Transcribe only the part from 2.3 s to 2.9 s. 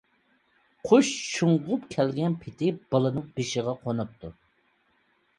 پېتى